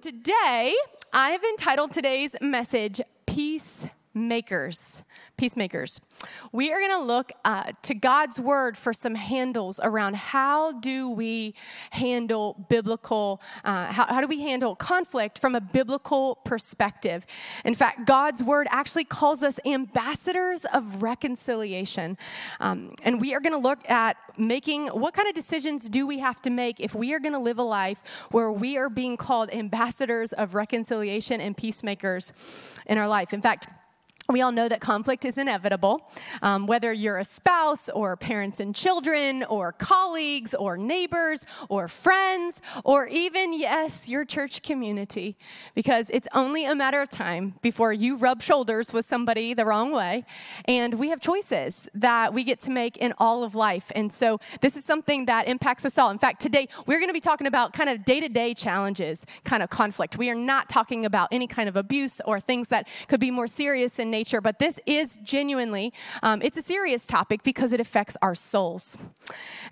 [0.00, 0.74] today,
[1.12, 3.00] I have entitled today's message
[4.12, 5.04] Peacemakers.
[5.36, 6.00] Peacemakers.
[6.50, 11.08] We are going to look uh, to God's word for some handles around how do
[11.10, 11.54] we
[11.90, 17.24] handle biblical, uh, how, how do we handle conflict from a biblical perspective.
[17.64, 22.18] In fact, God's word actually calls us ambassadors of reconciliation.
[22.58, 26.18] Um, and we are going to look at making what kind of decisions do we
[26.18, 29.16] have to make if we are going to live a life where we are being
[29.16, 32.32] called ambassadors of reconciliation and peacemakers
[32.86, 33.32] in our life.
[33.32, 33.68] In fact,
[34.30, 36.08] we all know that conflict is inevitable.
[36.42, 42.62] Um, whether you're a spouse or parents and children or colleagues or neighbors or friends
[42.84, 45.36] or even, yes, your church community,
[45.74, 49.92] because it's only a matter of time before you rub shoulders with somebody the wrong
[49.92, 50.24] way.
[50.66, 53.90] And we have choices that we get to make in all of life.
[53.94, 56.10] And so this is something that impacts us all.
[56.10, 59.26] In fact, today we're going to be talking about kind of day to day challenges,
[59.44, 60.16] kind of conflict.
[60.16, 63.46] We are not talking about any kind of abuse or things that could be more
[63.46, 65.86] serious in nature nature, but this is genuinely,
[66.22, 68.98] um, it's a serious topic because it affects our souls.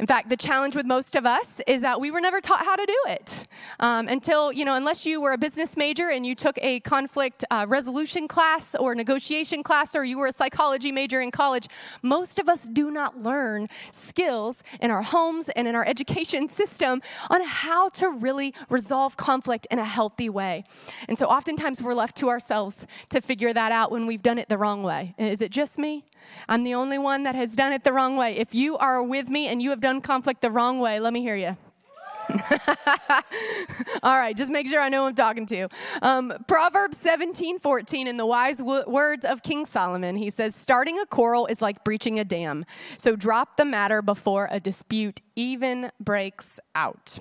[0.01, 2.77] In fact, the challenge with most of us is that we were never taught how
[2.77, 3.45] to do it
[3.81, 7.45] um, until, you know, unless you were a business major and you took a conflict
[7.51, 11.67] uh, resolution class or negotiation class or you were a psychology major in college,
[12.03, 17.03] most of us do not learn skills in our homes and in our education system
[17.29, 20.65] on how to really resolve conflict in a healthy way.
[21.07, 24.42] And so oftentimes we're left to ourselves to figure that out when we've done done
[24.44, 25.14] it the wrong way.
[25.19, 26.05] Is it just me?
[26.48, 28.36] I'm the only one that has done it the wrong way.
[28.36, 31.22] If you are with me and you have done conflict the wrong way, let me
[31.22, 31.56] hear you.
[34.03, 35.69] All right, just make sure I know who I'm talking to.
[36.03, 41.00] Um, Proverbs 17, 14, in the wise w- words of King Solomon, he says, Starting
[41.00, 42.64] a quarrel is like breaching a dam.
[42.97, 47.20] So drop the matter before a dispute even breaks out.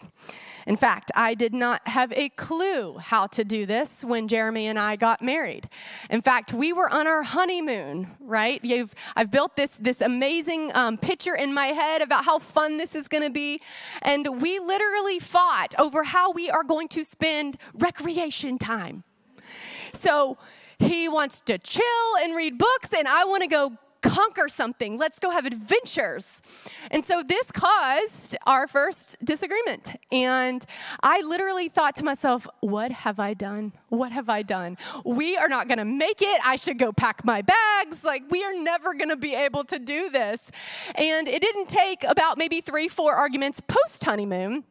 [0.66, 4.80] In fact, I did not have a clue how to do this when Jeremy and
[4.80, 5.70] I got married.
[6.10, 8.60] In fact, we were on our honeymoon, right?
[8.66, 12.96] You've, I've built this, this amazing um, picture in my head about how fun this
[12.96, 13.62] is going to be.
[14.02, 19.04] And we literally fought over how we are going to spend recreation time.
[19.94, 20.38] So,
[20.80, 24.98] he wants to chill and read books, and I want to go conquer something.
[24.98, 26.42] Let's go have adventures.
[26.92, 29.96] And so this caused our first disagreement.
[30.12, 30.66] And
[31.02, 33.74] I literally thought to myself, what have I done?
[33.90, 34.78] What have I done?
[35.06, 36.42] We are not going to make it.
[36.46, 38.04] I should go pack my bags.
[38.04, 40.52] Like, we are never going to be able to do this.
[40.96, 44.64] And it didn't take about maybe three, four arguments post honeymoon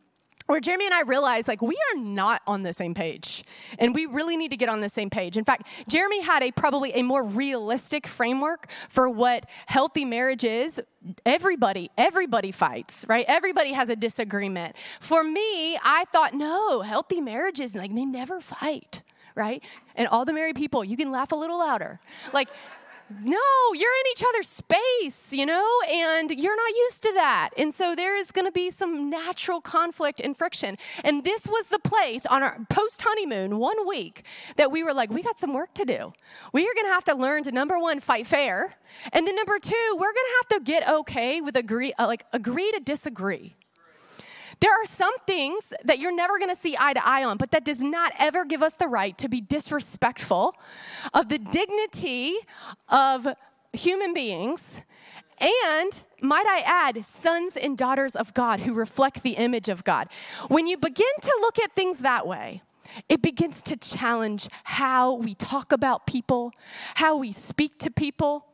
[0.46, 3.44] where Jeremy and I realized like we are not on the same page
[3.78, 5.36] and we really need to get on the same page.
[5.36, 10.80] In fact, Jeremy had a probably a more realistic framework for what healthy marriage is.
[11.24, 13.24] Everybody, everybody fights, right?
[13.28, 14.76] Everybody has a disagreement.
[15.00, 19.02] For me, I thought no, healthy marriages like they never fight,
[19.34, 19.62] right?
[19.94, 22.00] And all the married people, you can laugh a little louder.
[22.32, 22.48] Like
[23.08, 23.38] no,
[23.72, 27.50] you're in each other's space, you know, and you're not used to that.
[27.56, 30.76] And so there is going to be some natural conflict and friction.
[31.04, 35.10] And this was the place on our post honeymoon, one week, that we were like,
[35.10, 36.12] we got some work to do.
[36.52, 38.74] We are going to have to learn to number one, fight fair.
[39.12, 42.24] And then number two, we're going to have to get okay with agree, uh, like
[42.32, 43.55] agree to disagree.
[44.60, 47.50] There are some things that you're never going to see eye to eye on, but
[47.50, 50.54] that does not ever give us the right to be disrespectful
[51.12, 52.36] of the dignity
[52.88, 53.28] of
[53.72, 54.80] human beings
[55.38, 60.08] and might I add, sons and daughters of God who reflect the image of God.
[60.48, 62.62] When you begin to look at things that way,
[63.08, 66.52] it begins to challenge how we talk about people,
[66.94, 68.46] how we speak to people,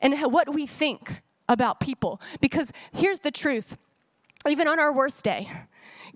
[0.00, 2.20] and what we think about people.
[2.40, 3.76] Because here's the truth
[4.48, 5.50] even on our worst day,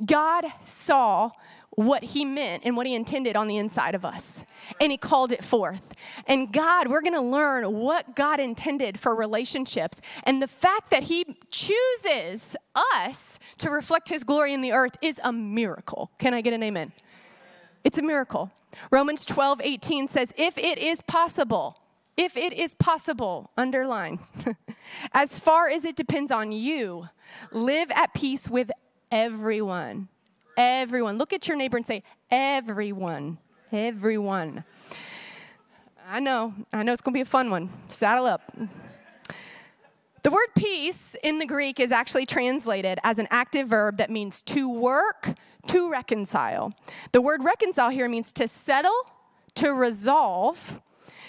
[0.04, 1.30] God saw
[1.70, 4.44] what he meant and what he intended on the inside of us.
[4.80, 5.94] And he called it forth.
[6.26, 10.00] And God, we're going to learn what God intended for relationships.
[10.24, 15.20] And the fact that he chooses us to reflect his glory in the earth is
[15.22, 16.10] a miracle.
[16.18, 16.90] Can I get an amen?
[17.84, 18.50] It's a miracle.
[18.90, 21.78] Romans 12, 18 says, If it is possible,
[22.18, 24.18] if it is possible, underline,
[25.12, 27.08] as far as it depends on you,
[27.52, 28.72] live at peace with
[29.12, 30.08] everyone.
[30.56, 31.16] Everyone.
[31.16, 33.38] Look at your neighbor and say, everyone.
[33.70, 34.64] Everyone.
[36.08, 37.70] I know, I know it's gonna be a fun one.
[37.86, 38.52] Saddle up.
[40.24, 44.42] The word peace in the Greek is actually translated as an active verb that means
[44.42, 45.34] to work,
[45.68, 46.74] to reconcile.
[47.12, 48.98] The word reconcile here means to settle,
[49.54, 50.80] to resolve,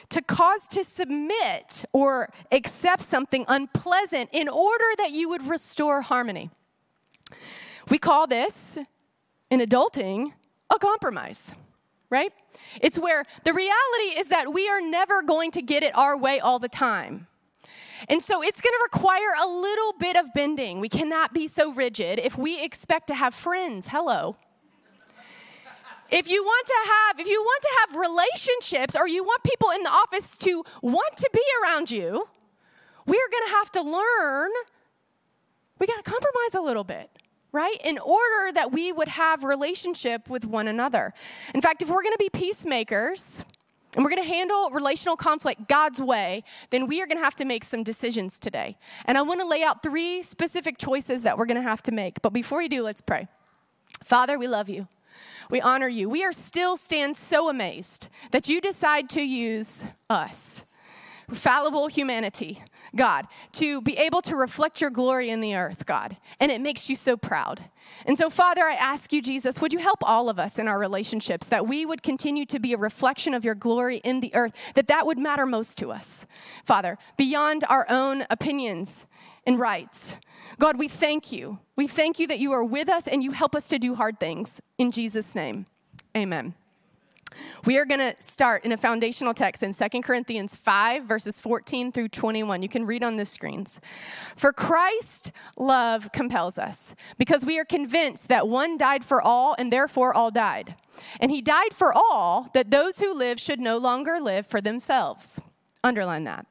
[0.09, 6.49] to cause to submit or accept something unpleasant in order that you would restore harmony.
[7.89, 8.77] We call this
[9.49, 10.33] in adulting
[10.73, 11.53] a compromise.
[12.09, 12.33] right?
[12.81, 16.39] It's where the reality is that we are never going to get it our way
[16.39, 17.27] all the time.
[18.07, 20.79] And so it's going to require a little bit of bending.
[20.79, 23.89] We cannot be so rigid if we expect to have friends.
[23.89, 24.37] Hello.
[26.11, 29.69] If you want to have if you want to have relationships or you want people
[29.71, 32.27] in the office to want to be around you,
[33.05, 34.51] we're going to have to learn
[35.79, 37.09] we got to compromise a little bit
[37.51, 41.13] right in order that we would have relationship with one another
[41.55, 43.45] in fact if we're going to be peacemakers
[43.95, 47.35] and we're going to handle relational conflict God's way, then we are going to have
[47.37, 48.77] to make some decisions today.
[49.05, 51.91] And I want to lay out three specific choices that we're going to have to
[51.91, 52.21] make.
[52.21, 53.27] But before we do, let's pray.
[54.03, 54.87] Father, we love you.
[55.49, 56.09] We honor you.
[56.09, 60.65] We are still stand so amazed that you decide to use us,
[61.31, 62.61] fallible humanity,
[62.95, 66.17] God, to be able to reflect your glory in the earth, God.
[66.39, 67.61] And it makes you so proud.
[68.05, 70.79] And so, Father, I ask you, Jesus, would you help all of us in our
[70.79, 74.53] relationships that we would continue to be a reflection of your glory in the earth,
[74.75, 76.25] that that would matter most to us,
[76.65, 79.07] Father, beyond our own opinions
[79.45, 80.17] and rights.
[80.59, 81.59] God, we thank you.
[81.77, 84.19] We thank you that you are with us and you help us to do hard
[84.19, 84.61] things.
[84.77, 85.65] In Jesus' name,
[86.15, 86.53] amen.
[87.65, 91.91] We are going to start in a foundational text in 2 Corinthians 5, verses 14
[91.91, 92.61] through 21.
[92.61, 93.79] You can read on the screens.
[94.35, 99.71] For Christ love compels us, because we are convinced that one died for all, and
[99.71, 100.75] therefore all died.
[101.19, 105.39] And he died for all, that those who live should no longer live for themselves.
[105.83, 106.47] Underline that.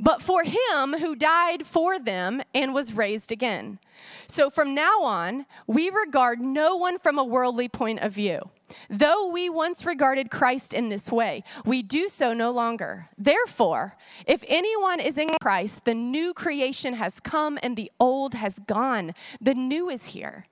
[0.00, 3.78] But for him who died for them and was raised again.
[4.26, 8.50] So from now on, we regard no one from a worldly point of view.
[8.88, 13.08] Though we once regarded Christ in this way, we do so no longer.
[13.18, 18.58] Therefore, if anyone is in Christ, the new creation has come and the old has
[18.60, 19.12] gone.
[19.40, 20.46] The new is here.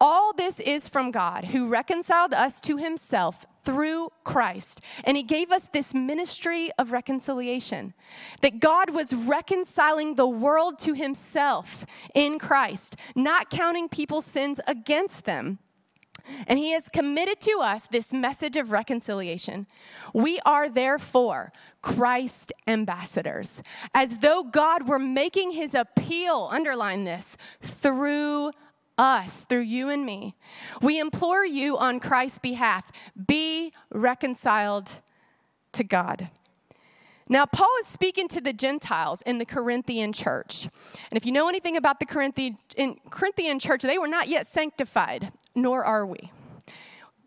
[0.00, 4.80] All this is from God, who reconciled us to himself through Christ.
[5.04, 7.92] And he gave us this ministry of reconciliation
[8.40, 11.84] that God was reconciling the world to himself
[12.14, 15.58] in Christ, not counting people's sins against them
[16.46, 19.66] and he has committed to us this message of reconciliation.
[20.12, 23.62] We are therefore Christ ambassadors,
[23.94, 28.52] as though God were making his appeal, underline this, through
[28.98, 30.34] us, through you and me.
[30.82, 32.90] We implore you on Christ's behalf
[33.26, 35.00] be reconciled
[35.72, 36.30] to God.
[37.30, 40.64] Now, Paul is speaking to the Gentiles in the Corinthian church.
[40.64, 42.56] And if you know anything about the Corinthian,
[43.10, 46.32] Corinthian church, they were not yet sanctified, nor are we.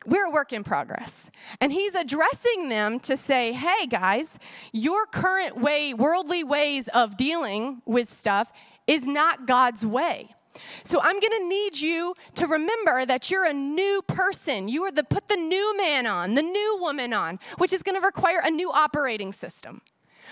[0.08, 1.30] We're a work in progress.
[1.60, 4.40] And he's addressing them to say, hey, guys,
[4.72, 8.52] your current way, worldly ways of dealing with stuff
[8.88, 10.34] is not God's way.
[10.84, 14.68] So I'm going to need you to remember that you're a new person.
[14.68, 18.00] You are the put the new man on, the new woman on, which is going
[18.00, 19.82] to require a new operating system.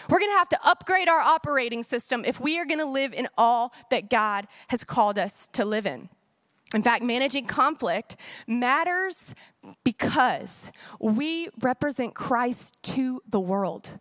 [0.09, 3.13] We're going to have to upgrade our operating system if we are going to live
[3.13, 6.09] in all that God has called us to live in.
[6.73, 8.15] In fact, managing conflict
[8.47, 9.33] matters
[9.83, 13.99] because we represent Christ to the world.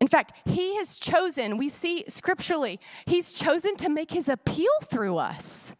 [0.00, 5.16] In fact, he has chosen, we see scripturally, he's chosen to make his appeal through
[5.16, 5.74] us.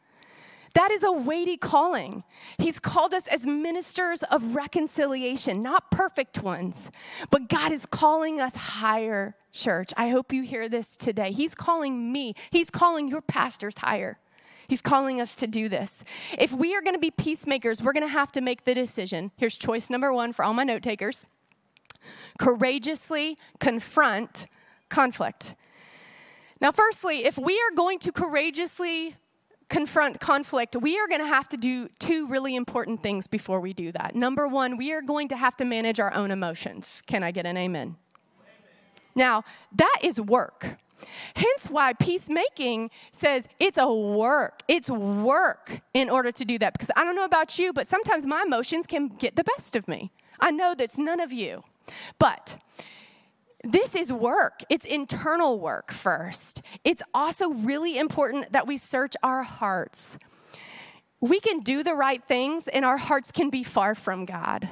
[0.77, 2.23] That is a weighty calling.
[2.59, 6.91] He's called us as ministers of reconciliation, not perfect ones,
[7.31, 9.95] but God is calling us higher, church.
[9.97, 11.33] I hope you hear this today.
[11.33, 14.19] He's calling me, He's calling your pastors higher.
[14.69, 16.05] He's calling us to do this.
[16.37, 19.31] If we are going to be peacemakers, we're going to have to make the decision.
[19.37, 21.25] Here's choice number one for all my note takers
[22.39, 24.47] courageously confront
[24.89, 25.55] conflict.
[26.61, 29.17] Now, firstly, if we are going to courageously
[29.69, 33.73] confront conflict, we are going to have to do two really important things before we
[33.73, 34.15] do that.
[34.15, 37.03] Number one, we are going to have to manage our own emotions.
[37.07, 37.89] Can I get an amen?
[37.89, 37.97] amen.
[39.15, 39.43] Now,
[39.75, 40.79] that is work.
[41.35, 44.63] Hence why peacemaking says it's a work.
[44.69, 46.73] It's work in order to do that.
[46.73, 49.87] Because I don't know about you, but sometimes my emotions can get the best of
[49.89, 50.11] me.
[50.41, 51.65] I know that's none of you.
[52.19, 52.59] But
[53.65, 54.63] this is work.
[54.71, 56.63] It's internal work first.
[56.85, 60.19] It's also really important that we search our hearts.
[61.21, 64.69] We can do the right things, and our hearts can be far from God.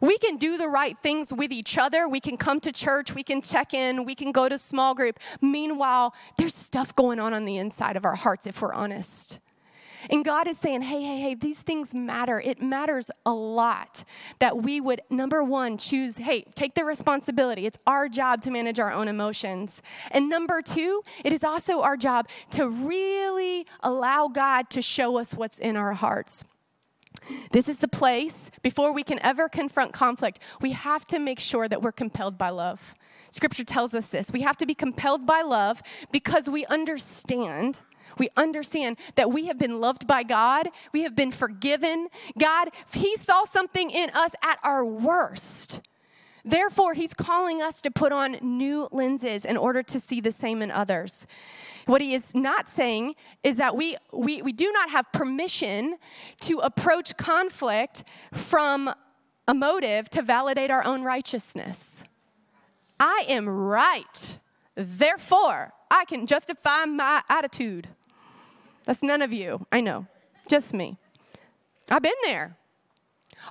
[0.00, 2.08] We can do the right things with each other.
[2.08, 3.14] We can come to church.
[3.14, 4.04] We can check in.
[4.04, 5.18] We can go to small group.
[5.40, 9.38] Meanwhile, there's stuff going on on the inside of our hearts if we're honest.
[10.10, 12.40] And God is saying, hey, hey, hey, these things matter.
[12.40, 14.04] It matters a lot
[14.38, 17.66] that we would, number one, choose, hey, take the responsibility.
[17.66, 19.82] It's our job to manage our own emotions.
[20.10, 25.34] And number two, it is also our job to really allow God to show us
[25.34, 26.44] what's in our hearts.
[27.52, 31.68] This is the place, before we can ever confront conflict, we have to make sure
[31.68, 32.94] that we're compelled by love.
[33.30, 34.32] Scripture tells us this.
[34.32, 37.78] We have to be compelled by love because we understand.
[38.18, 40.68] We understand that we have been loved by God.
[40.92, 42.08] We have been forgiven.
[42.38, 45.80] God, He saw something in us at our worst.
[46.44, 50.62] Therefore, He's calling us to put on new lenses in order to see the same
[50.62, 51.26] in others.
[51.86, 55.96] What he is not saying is that we, we, we do not have permission
[56.42, 58.92] to approach conflict from
[59.48, 62.04] a motive to validate our own righteousness.
[63.00, 64.38] I am right.
[64.74, 67.88] Therefore, I can justify my attitude.
[68.84, 69.66] That's none of you.
[69.70, 70.06] I know.
[70.48, 70.98] Just me.
[71.90, 72.56] I've been there.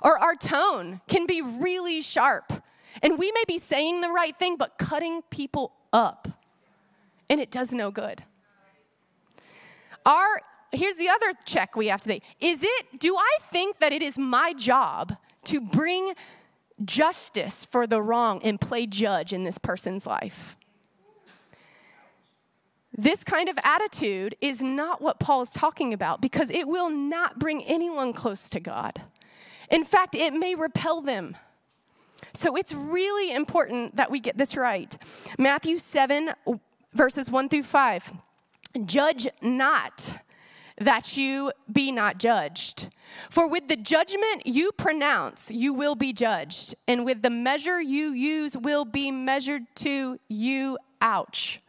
[0.02, 2.52] Or our tone can be really sharp.
[3.02, 6.28] And we may be saying the right thing, but cutting people up
[7.32, 8.22] and it does no good.
[10.04, 12.22] Our here's the other check we have to say.
[12.40, 16.12] Is it do I think that it is my job to bring
[16.84, 20.56] justice for the wrong and play judge in this person's life?
[22.96, 27.38] This kind of attitude is not what Paul is talking about because it will not
[27.38, 29.02] bring anyone close to God.
[29.70, 31.36] In fact, it may repel them.
[32.34, 34.96] So it's really important that we get this right.
[35.38, 36.32] Matthew 7,
[36.92, 38.12] verses 1 through 5.
[38.84, 40.18] Judge not
[40.78, 42.88] that you be not judged.
[43.30, 48.12] For with the judgment you pronounce, you will be judged, and with the measure you
[48.12, 50.78] use will be measured to you.
[51.00, 51.61] Ouch.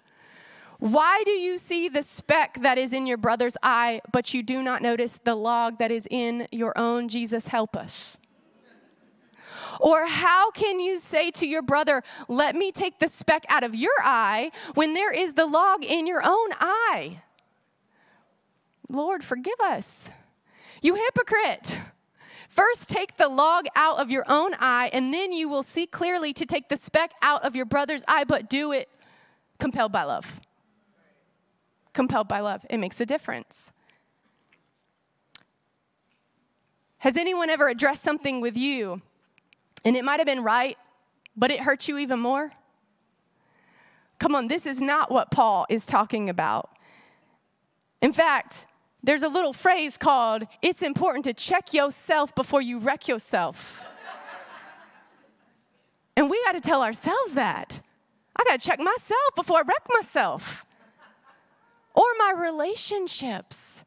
[0.84, 4.62] Why do you see the speck that is in your brother's eye, but you do
[4.62, 7.08] not notice the log that is in your own?
[7.08, 8.18] Jesus, help us.
[9.80, 13.74] Or how can you say to your brother, Let me take the speck out of
[13.74, 17.22] your eye, when there is the log in your own eye?
[18.90, 20.10] Lord, forgive us.
[20.82, 21.78] You hypocrite.
[22.50, 26.34] First, take the log out of your own eye, and then you will see clearly
[26.34, 28.90] to take the speck out of your brother's eye, but do it
[29.60, 30.42] compelled by love.
[31.94, 32.66] Compelled by love.
[32.70, 33.72] It makes a difference.
[37.00, 39.02] Has anyone ever addressed something with you
[39.84, 40.78] and it might have been right,
[41.36, 42.52] but it hurt you even more?
[44.20, 46.70] Come on, this is not what Paul is talking about.
[48.02, 48.68] In fact,
[49.04, 53.86] there's a little phrase called it's important to check yourself before you wreck yourself.
[56.16, 57.82] and we got to tell ourselves that.
[58.38, 60.66] I got to check myself before I wreck myself.
[61.94, 63.86] Or my relationships.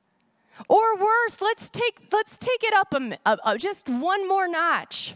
[0.69, 5.15] Or worse, let's take let's take it up a, a, a, just one more notch.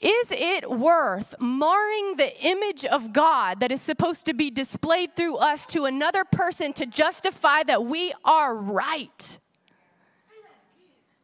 [0.00, 5.36] Is it worth marring the image of God that is supposed to be displayed through
[5.36, 9.38] us to another person to justify that we are right?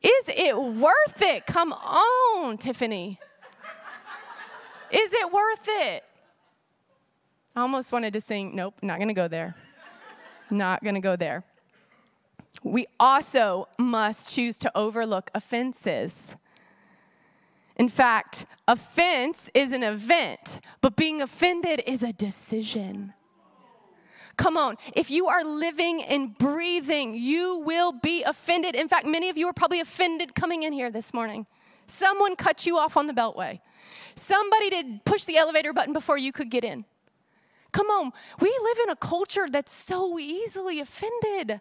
[0.02, 1.46] Is it worth it?
[1.46, 3.18] Come on, Tiffany.
[4.90, 6.04] Is it worth it?
[7.54, 9.54] I almost wanted to sing, nope, not gonna go there.
[10.50, 11.44] Not gonna go there.
[12.62, 16.36] We also must choose to overlook offenses.
[17.76, 23.14] In fact, offense is an event, but being offended is a decision.
[24.36, 28.74] Come on, if you are living and breathing, you will be offended.
[28.74, 31.46] In fact, many of you are probably offended coming in here this morning.
[31.86, 33.60] Someone cut you off on the beltway.
[34.14, 36.84] Somebody did push the elevator button before you could get in.
[37.72, 41.60] Come on, we live in a culture that's so easily offended.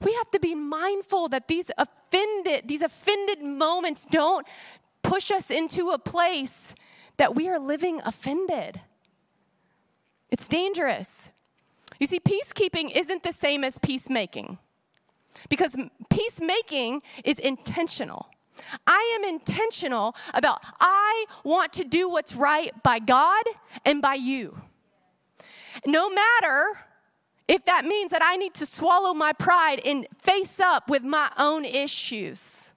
[0.00, 4.46] We have to be mindful that these offended, these offended moments don't
[5.02, 6.74] push us into a place
[7.18, 8.80] that we are living offended.
[10.30, 11.30] It's dangerous.
[11.98, 14.58] You see, peacekeeping isn't the same as peacemaking
[15.48, 15.76] because
[16.08, 18.28] peacemaking is intentional.
[18.86, 23.44] I am intentional about I want to do what's right by God
[23.84, 24.60] and by you.
[25.86, 26.78] No matter
[27.48, 31.30] if that means that I need to swallow my pride and face up with my
[31.36, 32.74] own issues.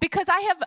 [0.00, 0.62] Because I have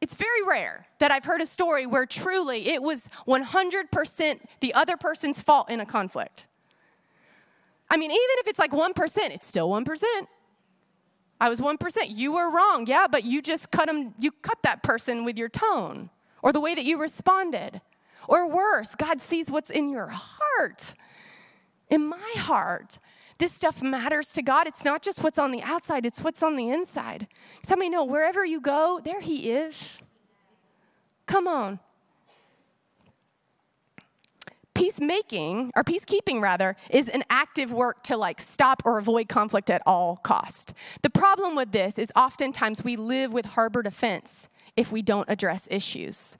[0.00, 4.96] it's very rare that I've heard a story where truly it was 100% the other
[4.96, 6.46] person's fault in a conflict.
[7.90, 10.04] I mean, even if it's like 1%, it's still 1%.
[11.40, 11.78] I was 1%.
[12.08, 12.86] You were wrong.
[12.86, 16.10] Yeah, but you just cut them you cut that person with your tone
[16.42, 17.80] or the way that you responded.
[18.28, 20.94] Or worse, God sees what's in your heart.
[21.90, 22.98] In my heart,
[23.38, 24.68] this stuff matters to God.
[24.68, 27.26] It's not just what's on the outside, it's what's on the inside.
[27.64, 29.98] Somebody know wherever you go, there He is.
[31.26, 31.80] Come on.
[34.78, 39.82] peacemaking, or peacekeeping rather, is an active work to like stop or avoid conflict at
[39.84, 40.72] all cost.
[41.02, 45.66] The problem with this is oftentimes we live with harbored offense if we don't address
[45.68, 46.38] issues.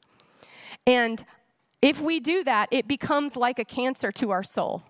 [0.86, 1.24] And
[1.80, 4.82] if we do that, it becomes like a cancer to our soul.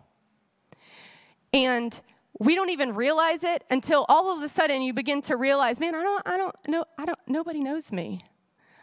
[1.52, 1.98] And
[2.38, 5.94] we don't even realize it until all of a sudden you begin to realize, man,
[5.94, 8.24] I don't, I don't know, I don't, nobody knows me.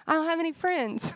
[0.08, 1.14] I don't have any friends.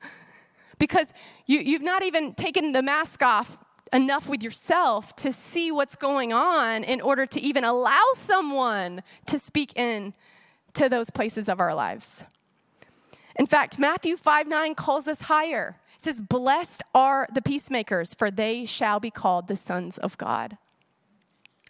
[0.78, 1.12] because
[1.46, 3.58] you, you've not even taken the mask off
[3.92, 9.38] enough with yourself to see what's going on in order to even allow someone to
[9.38, 10.14] speak in
[10.74, 12.24] to those places of our lives.
[13.36, 15.76] In fact, Matthew 5 9 calls us higher.
[15.96, 20.58] It says, Blessed are the peacemakers, for they shall be called the sons of God.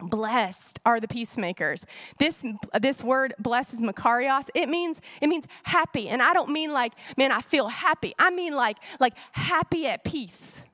[0.01, 1.87] Blessed are the peacemakers.
[2.19, 2.45] This,
[2.81, 4.51] this word blessed is makarios.
[4.55, 6.09] It means, it means happy.
[6.09, 8.13] And I don't mean like, man, I feel happy.
[8.19, 10.65] I mean like, like happy at peace.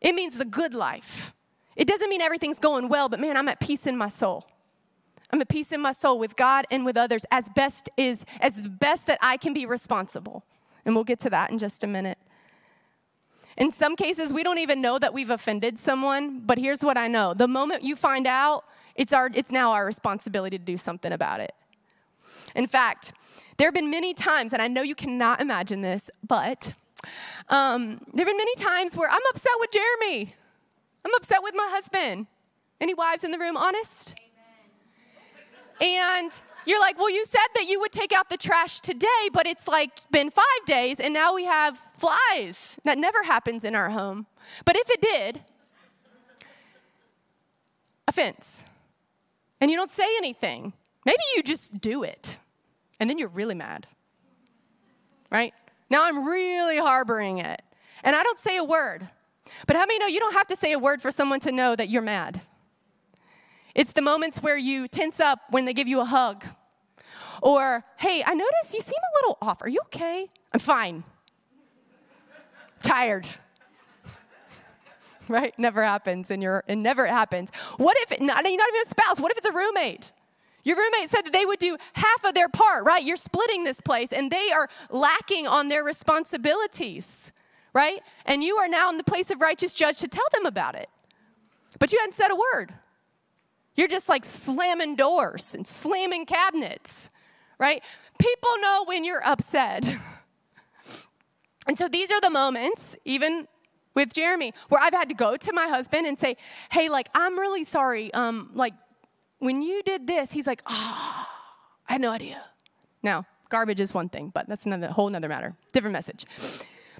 [0.00, 1.32] It means the good life.
[1.76, 4.46] It doesn't mean everything's going well, but man, I'm at peace in my soul.
[5.30, 8.60] I'm at peace in my soul with God and with others as best is as
[8.60, 10.44] best that I can be responsible.
[10.84, 12.18] And we'll get to that in just a minute.
[13.56, 17.08] In some cases, we don't even know that we've offended someone, but here's what I
[17.08, 17.32] know.
[17.32, 21.40] The moment you find out, it's, our, it's now our responsibility to do something about
[21.40, 21.52] it.
[22.54, 23.12] In fact,
[23.56, 26.74] there have been many times, and I know you cannot imagine this, but
[27.48, 30.34] um, there have been many times where I'm upset with Jeremy.
[31.04, 32.26] I'm upset with my husband.
[32.80, 34.14] Any wives in the room honest?
[35.80, 36.20] Amen.
[36.24, 39.46] And you're like, well, you said that you would take out the trash today, but
[39.46, 42.78] it's like been five days and now we have flies.
[42.84, 44.26] That never happens in our home.
[44.64, 45.40] But if it did,
[48.08, 48.64] offense.
[49.60, 50.72] And you don't say anything.
[51.04, 52.38] Maybe you just do it.
[52.98, 53.86] And then you're really mad.
[55.30, 55.54] Right?
[55.88, 57.62] Now I'm really harboring it.
[58.02, 59.08] And I don't say a word.
[59.66, 61.76] But how many know you don't have to say a word for someone to know
[61.76, 62.40] that you're mad?
[63.76, 66.42] It's the moments where you tense up when they give you a hug.
[67.42, 69.60] Or, hey, I notice you seem a little off.
[69.60, 70.30] Are you okay?
[70.50, 71.04] I'm fine.
[72.80, 73.26] Tired.
[75.28, 75.56] right?
[75.58, 77.50] Never happens and you're it never happens.
[77.76, 80.10] What if not, not even a spouse, what if it's a roommate?
[80.64, 83.02] Your roommate said that they would do half of their part, right?
[83.04, 87.30] You're splitting this place and they are lacking on their responsibilities,
[87.74, 88.00] right?
[88.24, 90.88] And you are now in the place of righteous judge to tell them about it.
[91.78, 92.72] But you hadn't said a word.
[93.76, 97.10] You're just like slamming doors and slamming cabinets,
[97.58, 97.84] right?
[98.18, 99.88] People know when you're upset.
[101.66, 103.46] and so these are the moments, even
[103.94, 106.36] with Jeremy, where I've had to go to my husband and say,
[106.70, 108.12] hey, like, I'm really sorry.
[108.14, 108.74] Um, like,
[109.38, 111.26] when you did this, he's like, oh,
[111.88, 112.42] I had no idea.
[113.02, 115.54] Now, garbage is one thing, but that's another whole another matter.
[115.72, 116.24] Different message.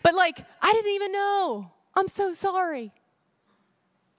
[0.02, 1.70] But like, I didn't even know.
[1.94, 2.92] I'm so sorry.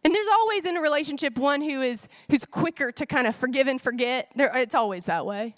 [0.08, 3.68] And there's always in a relationship one who is who's quicker to kind of forgive
[3.68, 4.32] and forget.
[4.38, 5.54] There, it's always that way.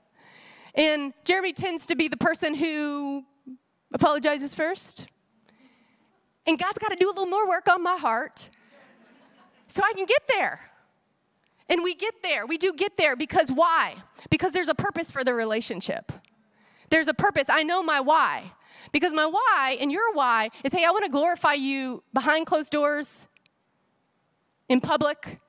[0.74, 3.26] And Jeremy tends to be the person who
[3.94, 5.06] apologizes first.
[6.48, 8.50] And God's got to do a little more work on my heart
[9.68, 10.60] so I can get there.
[11.70, 12.48] And we get there.
[12.48, 13.98] We do get there because why?
[14.32, 16.12] Because there's a purpose for the relationship.
[16.90, 17.50] There's a purpose.
[17.52, 18.54] I know my why.
[18.94, 22.72] Because my why and your why is hey, I want to glorify you behind closed
[22.72, 23.28] doors
[24.70, 25.40] in public.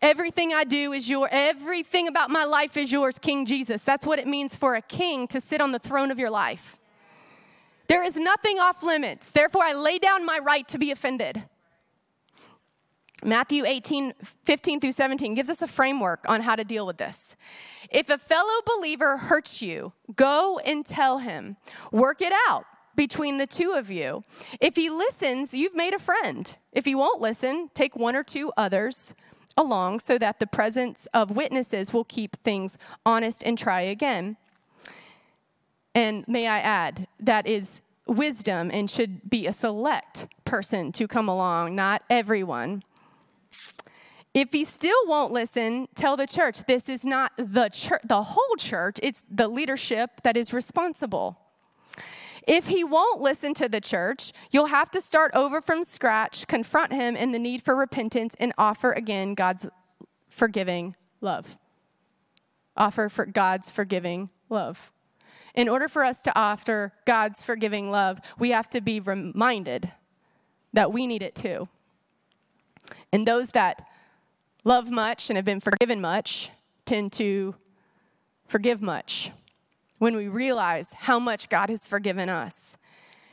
[0.00, 3.84] Everything I do is your, everything about my life is yours, King Jesus.
[3.84, 6.76] That's what it means for a king to sit on the throne of your life.
[7.86, 9.30] There is nothing off limits.
[9.30, 11.44] Therefore, I lay down my right to be offended.
[13.24, 14.14] Matthew 18,
[14.44, 17.36] 15 through 17 gives us a framework on how to deal with this.
[17.88, 21.56] If a fellow believer hurts you, go and tell him.
[21.92, 22.64] Work it out
[22.96, 24.22] between the two of you.
[24.60, 26.56] If he listens, you've made a friend.
[26.72, 29.14] If he won't listen, take one or two others
[29.56, 34.36] along so that the presence of witnesses will keep things honest and try again.
[35.94, 41.28] And may I add, that is wisdom and should be a select person to come
[41.28, 42.82] along, not everyone.
[44.34, 48.56] If he still won't listen, tell the church this is not the church, the whole
[48.58, 51.38] church, it's the leadership that is responsible.
[52.46, 56.92] If he won't listen to the church, you'll have to start over from scratch, confront
[56.92, 59.66] him in the need for repentance, and offer again God's
[60.28, 61.56] forgiving love.
[62.76, 64.90] Offer for God's forgiving love.
[65.54, 69.92] In order for us to offer God's forgiving love, we have to be reminded
[70.72, 71.68] that we need it too.
[73.12, 73.86] And those that
[74.64, 76.50] love much and have been forgiven much
[76.86, 77.54] tend to
[78.46, 79.30] forgive much
[80.02, 82.76] when we realize how much God has forgiven us.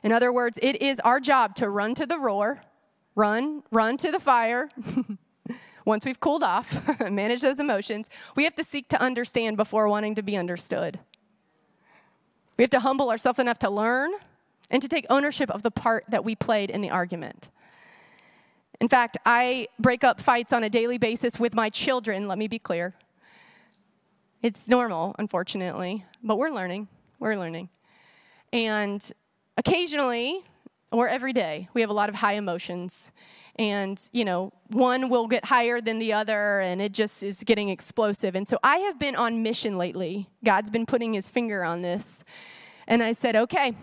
[0.04, 2.62] In other words, it is our job to run to the roar
[3.16, 4.70] run, run to the fire.
[5.86, 10.14] Once we've cooled off, manage those emotions, we have to seek to understand before wanting
[10.14, 11.00] to be understood.
[12.56, 14.12] We have to humble ourselves enough to learn
[14.70, 17.50] and to take ownership of the part that we played in the argument.
[18.80, 22.48] In fact, I break up fights on a daily basis with my children, let me
[22.48, 22.94] be clear.
[24.42, 26.88] It's normal, unfortunately, but we're learning.
[27.20, 27.68] We're learning.
[28.54, 29.06] And
[29.58, 30.46] occasionally,
[30.92, 33.12] or every day, we have a lot of high emotions.
[33.58, 37.68] And, you know, one will get higher than the other, and it just is getting
[37.68, 38.34] explosive.
[38.34, 40.30] And so I have been on mission lately.
[40.46, 42.24] God's been putting his finger on this.
[42.88, 43.76] And I said, okay,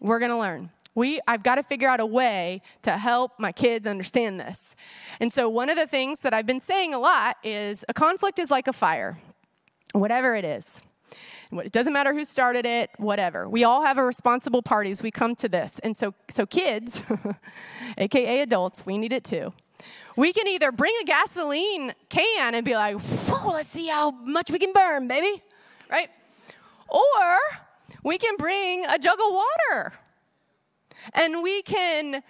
[0.00, 0.70] we're going to learn.
[0.96, 4.74] We, I've got to figure out a way to help my kids understand this.
[5.20, 8.40] And so, one of the things that I've been saying a lot is a conflict
[8.40, 9.16] is like a fire,
[9.92, 10.82] whatever it is.
[11.52, 13.48] It doesn't matter who started it, whatever.
[13.48, 15.02] We all have a responsible parties.
[15.02, 15.80] We come to this.
[15.80, 17.02] And so, so kids,
[17.98, 19.52] AKA adults, we need it too.
[20.16, 22.96] We can either bring a gasoline can and be like,
[23.46, 25.42] let's see how much we can burn, baby,
[25.90, 26.08] right?
[26.88, 27.38] Or
[28.04, 29.94] we can bring a jug of water
[31.14, 32.22] and we can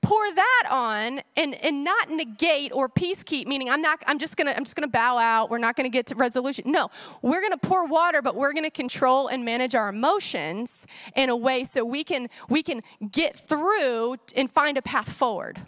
[0.00, 4.36] pour that on and, and not negate or peace keep meaning i'm not i'm just
[4.36, 5.50] gonna i'm just gonna bow out.
[5.50, 6.70] We're not gonna get to resolution.
[6.70, 6.90] No
[7.22, 11.64] we're gonna pour water but we're gonna control and manage our emotions in a way
[11.64, 12.80] so we can we can
[13.10, 15.60] get through and find a path forward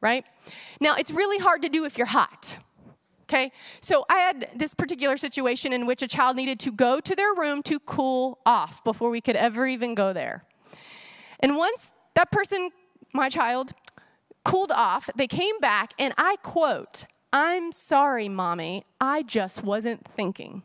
[0.00, 0.24] right?
[0.80, 2.58] Now it's really hard to do if you're hot
[3.30, 3.52] okay?
[3.80, 7.32] So i had this particular situation in which a child needed to go to their
[7.34, 10.44] room to cool off before we could ever even go there.
[11.38, 12.70] And once that person
[13.12, 13.72] my child,
[14.44, 15.10] cooled off.
[15.16, 20.62] They came back, and I quote, I'm sorry, mommy, I just wasn't thinking.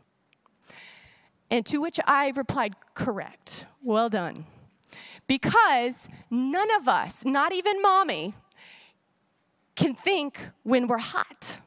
[1.50, 4.46] And to which I replied, correct, well done.
[5.28, 8.34] Because none of us, not even mommy,
[9.76, 11.60] can think when we're hot.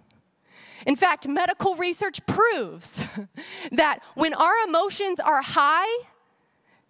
[0.85, 3.03] In fact, medical research proves
[3.71, 6.05] that when our emotions are high,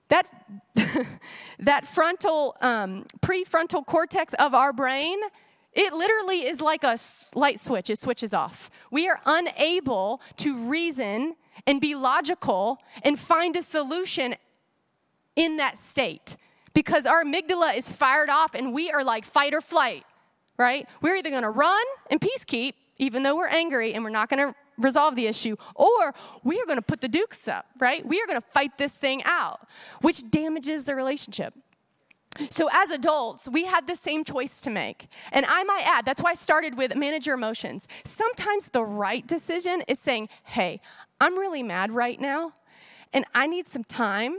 [0.09, 0.27] that,
[1.59, 5.19] that frontal, um, prefrontal cortex of our brain,
[5.73, 6.97] it literally is like a
[7.35, 8.69] light switch, it switches off.
[8.91, 11.35] We are unable to reason
[11.67, 14.35] and be logical and find a solution
[15.35, 16.35] in that state
[16.73, 20.03] because our amygdala is fired off and we are like fight or flight,
[20.57, 20.87] right?
[21.01, 24.55] We're either gonna run and peace keep, even though we're angry, and we're not gonna
[24.79, 26.13] resolve the issue, or
[26.43, 28.05] we are going to put the dukes up, right?
[28.05, 29.67] We are going to fight this thing out,
[30.01, 31.53] which damages the relationship.
[32.49, 35.07] So, as adults, we have the same choice to make.
[35.31, 37.87] And I might add, that's why I started with manage your emotions.
[38.05, 40.79] Sometimes the right decision is saying, hey,
[41.19, 42.53] I'm really mad right now,
[43.11, 44.37] and I need some time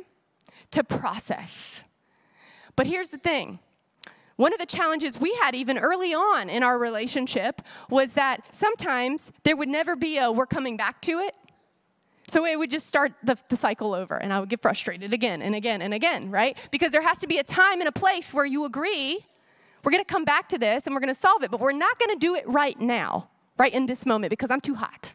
[0.71, 1.85] to process.
[2.77, 3.59] But here's the thing
[4.41, 9.33] one of the challenges we had even early on in our relationship was that sometimes
[9.43, 11.37] there would never be a we're coming back to it.
[12.27, 15.43] So it would just start the, the, cycle over, and I would get frustrated again
[15.43, 16.57] and again and again, right?
[16.71, 19.27] Because there has to be a time and a place where you agree,
[19.85, 22.17] we're gonna come back to this and we're gonna solve it, but we're not gonna
[22.17, 25.13] do it right now, right in this moment, because I'm too hot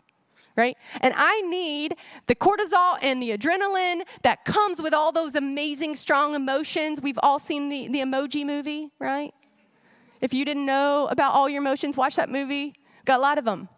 [0.56, 0.78] right?
[1.02, 1.96] And I need
[2.28, 7.02] the cortisol and the adrenaline that comes with all those amazing, strong emotions.
[7.02, 9.34] We've all seen the, the emoji movie, right?
[10.22, 12.74] If you didn't know about all your emotions, watch that movie.
[13.06, 13.70] Got a lot of them.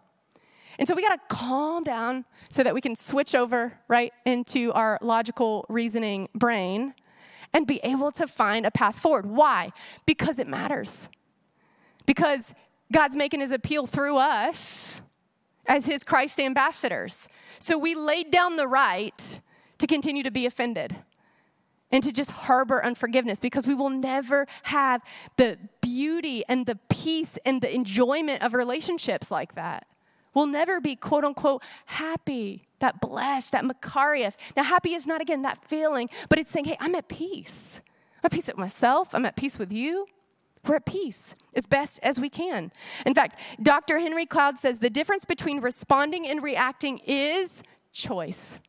[0.78, 4.72] And so we got to calm down so that we can switch over right into
[4.72, 6.94] our logical reasoning brain
[7.52, 9.26] and be able to find a path forward.
[9.26, 9.72] Why?
[10.06, 11.08] Because it matters.
[12.06, 12.54] Because
[12.92, 15.02] God's making his appeal through us
[15.68, 17.28] as his Christ ambassadors.
[17.58, 19.40] So we laid down the right
[19.78, 20.96] to continue to be offended
[21.92, 25.02] and to just harbor unforgiveness because we will never have
[25.36, 29.86] the beauty and the peace and the enjoyment of relationships like that.
[30.34, 34.36] We'll never be quote unquote happy, that blessed, that makarios.
[34.56, 37.80] Now, happy is not again that feeling, but it's saying, hey, I'm at peace.
[38.22, 40.06] I'm at peace with myself, I'm at peace with you.
[40.68, 42.70] We're at peace as best as we can.
[43.06, 43.98] In fact, Dr.
[43.98, 48.60] Henry Cloud says the difference between responding and reacting is choice.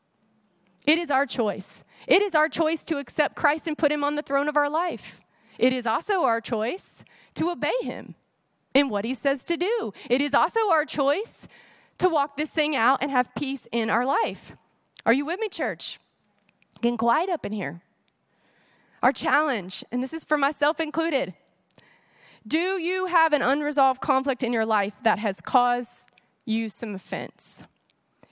[0.86, 1.84] It is our choice.
[2.08, 4.70] It is our choice to accept Christ and put him on the throne of our
[4.70, 5.22] life.
[5.58, 7.04] It is also our choice
[7.36, 8.16] to obey him
[8.74, 9.94] in what he says to do.
[10.10, 11.48] It is also our choice
[11.98, 14.56] to walk this thing out and have peace in our life.
[15.06, 16.00] Are you with me, church?
[16.82, 17.82] Getting quiet up in here.
[19.04, 21.34] Our challenge, and this is for myself included,
[22.50, 26.10] do you have an unresolved conflict in your life that has caused
[26.46, 27.64] you some offense?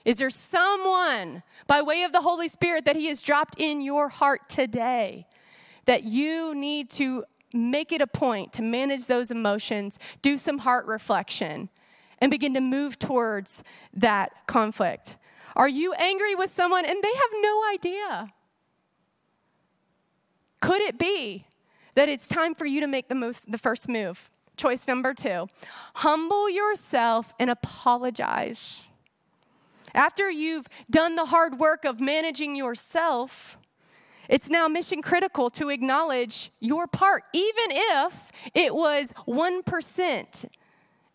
[0.04, 4.08] Is there someone by way of the Holy Spirit that He has dropped in your
[4.08, 5.26] heart today
[5.84, 10.86] that you need to make it a point to manage those emotions, do some heart
[10.86, 11.68] reflection,
[12.18, 13.62] and begin to move towards
[13.94, 15.16] that conflict.
[15.54, 18.32] Are you angry with someone and they have no idea?
[20.60, 21.46] Could it be
[21.98, 24.30] that it's time for you to make the most the first move?
[24.56, 25.48] Choice number 2.
[25.96, 28.86] Humble yourself and apologize.
[29.94, 33.58] After you've done the hard work of managing yourself,
[34.28, 40.44] it's now mission critical to acknowledge your part, even if it was 1%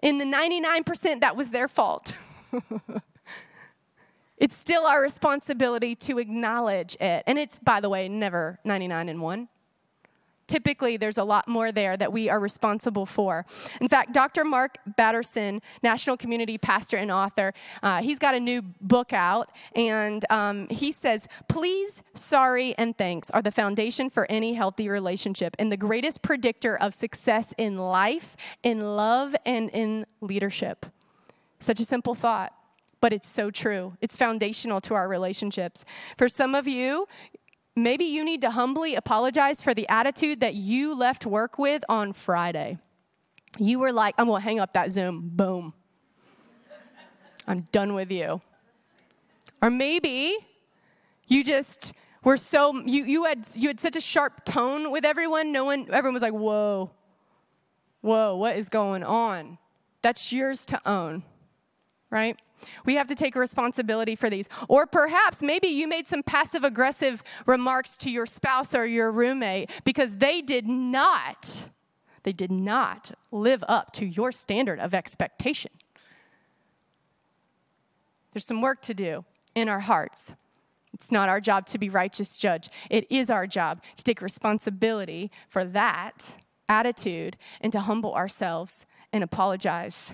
[0.01, 2.11] in the 99% that was their fault.
[4.37, 7.23] it's still our responsibility to acknowledge it.
[7.25, 9.47] And it's, by the way, never 99 and 1
[10.53, 13.43] typically there's a lot more there that we are responsible for.
[13.81, 14.45] In fact, Dr.
[14.45, 20.23] Mark Batterson, national community pastor and author, uh, he's got a new book out, and
[20.29, 25.71] um, he says, Please, sorry, and thanks are the foundation for any healthy relationship and
[25.71, 30.85] the greatest predictor of success in life, in love, and in leadership.
[31.59, 32.53] Such a simple thought
[33.03, 33.97] but it's so true.
[33.99, 35.83] It's foundational to our relationships.
[36.17, 37.05] For some of you,
[37.75, 42.13] Maybe you need to humbly apologize for the attitude that you left work with on
[42.13, 42.77] Friday.
[43.57, 45.31] You were like, I'm gonna hang up that Zoom.
[45.33, 45.73] Boom.
[47.47, 48.41] I'm done with you.
[49.61, 50.35] Or maybe
[51.27, 55.51] you just were so you, you had you had such a sharp tone with everyone,
[55.51, 56.91] no one everyone was like, whoa,
[58.01, 59.57] whoa, what is going on?
[60.01, 61.23] That's yours to own,
[62.09, 62.37] right?
[62.85, 64.47] We have to take responsibility for these.
[64.67, 69.71] Or perhaps maybe you made some passive aggressive remarks to your spouse or your roommate
[69.83, 71.69] because they did not
[72.23, 75.71] they did not live up to your standard of expectation.
[78.31, 80.33] There's some work to do in our hearts.
[80.93, 82.69] It's not our job to be righteous judge.
[82.89, 86.37] It is our job to take responsibility for that
[86.69, 90.13] attitude and to humble ourselves and apologize.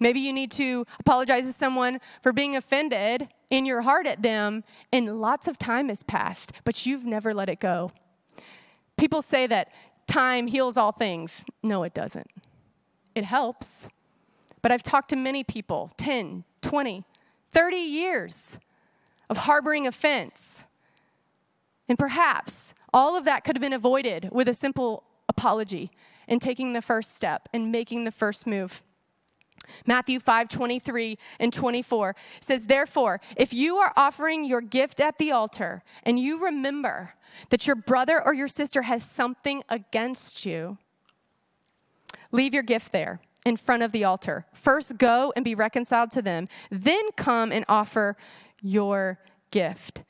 [0.00, 4.62] Maybe you need to apologize to someone for being offended in your heart at them,
[4.92, 7.90] and lots of time has passed, but you've never let it go.
[8.96, 9.72] People say that
[10.06, 11.44] time heals all things.
[11.62, 12.30] No, it doesn't.
[13.14, 13.88] It helps.
[14.62, 17.04] But I've talked to many people 10, 20,
[17.50, 18.58] 30 years
[19.30, 20.64] of harboring offense.
[21.88, 25.90] And perhaps all of that could have been avoided with a simple apology
[26.26, 28.82] and taking the first step and making the first move.
[29.86, 35.32] Matthew 5 23 and 24 says, Therefore, if you are offering your gift at the
[35.32, 37.14] altar and you remember
[37.50, 40.78] that your brother or your sister has something against you,
[42.32, 44.46] leave your gift there in front of the altar.
[44.52, 48.16] First, go and be reconciled to them, then come and offer
[48.62, 49.18] your
[49.50, 50.02] gift.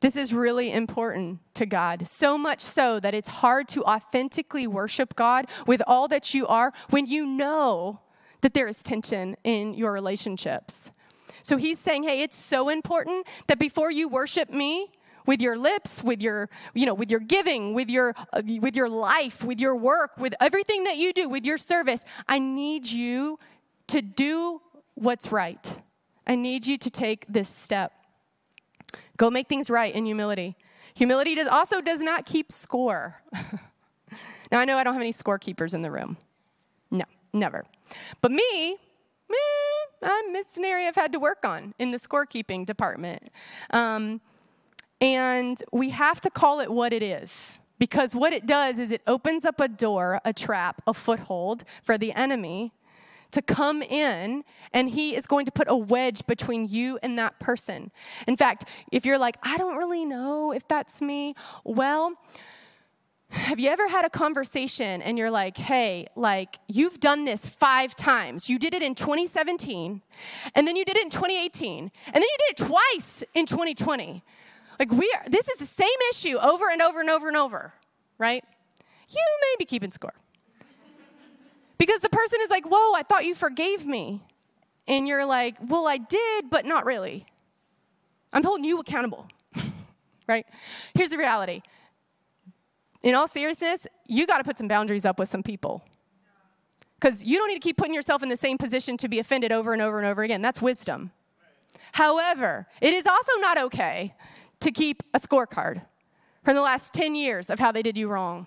[0.00, 5.14] This is really important to God, so much so that it's hard to authentically worship
[5.14, 8.00] God with all that you are when you know
[8.40, 10.92] that there is tension in your relationships.
[11.42, 14.90] So he's saying, hey, it's so important that before you worship me,
[15.26, 18.88] with your lips with your you know with your giving with your uh, with your
[18.88, 23.38] life with your work with everything that you do with your service i need you
[23.86, 24.62] to do
[24.94, 25.76] what's right.
[26.26, 27.92] I need you to take this step.
[29.16, 30.56] Go make things right in humility.
[30.94, 33.20] Humility does also does not keep score.
[34.52, 36.16] Now i know i don't have any scorekeepers in the room
[37.32, 37.64] never
[38.20, 43.30] but me, eh, it's an area I've had to work on in the scorekeeping department.
[43.70, 44.20] Um,
[45.00, 47.58] and we have to call it what it is.
[47.78, 51.96] Because what it does is it opens up a door, a trap, a foothold for
[51.96, 52.72] the enemy
[53.30, 57.38] to come in and he is going to put a wedge between you and that
[57.38, 57.90] person.
[58.26, 62.18] In fact, if you're like, I don't really know if that's me, well,
[63.30, 67.94] have you ever had a conversation and you're like, hey, like, you've done this five
[67.94, 68.50] times.
[68.50, 70.02] You did it in 2017,
[70.54, 74.24] and then you did it in 2018, and then you did it twice in 2020.
[74.78, 77.72] Like, we are, this is the same issue over and over and over and over,
[78.18, 78.44] right?
[79.08, 80.14] You may be keeping score.
[81.78, 84.22] Because the person is like, whoa, I thought you forgave me.
[84.86, 87.26] And you're like, well, I did, but not really.
[88.32, 89.28] I'm holding you accountable,
[90.28, 90.46] right?
[90.94, 91.62] Here's the reality
[93.02, 95.84] in all seriousness, you got to put some boundaries up with some people.
[96.98, 99.52] Because you don't need to keep putting yourself in the same position to be offended
[99.52, 100.42] over and over and over again.
[100.42, 101.12] That's wisdom.
[101.92, 104.14] However, it is also not okay
[104.60, 105.82] to keep a scorecard
[106.44, 108.46] from the last 10 years of how they did you wrong.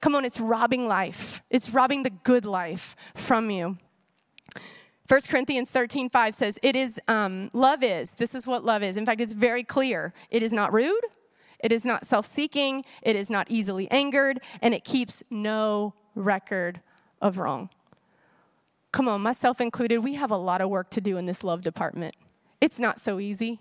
[0.00, 1.42] Come on, it's robbing life.
[1.48, 3.78] It's robbing the good life from you.
[5.08, 8.96] 1 Corinthians 13, 5 says, It is, um, love is, this is what love is.
[8.96, 10.12] In fact, it's very clear.
[10.30, 11.04] It is not rude,
[11.64, 16.82] it is not self seeking, it is not easily angered, and it keeps no record
[17.22, 17.70] of wrong.
[18.92, 21.62] Come on, myself included, we have a lot of work to do in this love
[21.62, 22.14] department.
[22.60, 23.60] It's not so easy.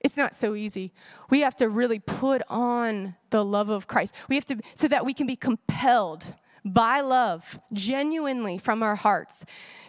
[0.00, 0.92] It's not so easy.
[1.30, 4.12] We have to really put on the love of Christ.
[4.28, 9.44] We have to, so that we can be compelled by love, genuinely from our hearts,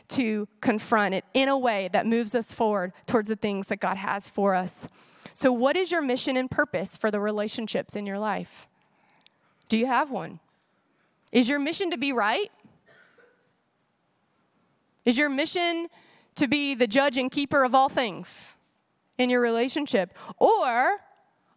[0.09, 3.97] to confront it in a way that moves us forward towards the things that God
[3.97, 4.87] has for us.
[5.37, 8.67] So, what is your mission and purpose for the relationships in your life?
[9.69, 10.39] Do you have one?
[11.31, 12.51] Is your mission to be right?
[15.05, 15.89] Is your mission
[16.37, 18.57] to be the judge and keeper of all things
[19.19, 20.11] in your relationship?
[20.39, 21.01] Or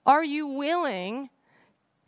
[0.05, 1.31] are you willing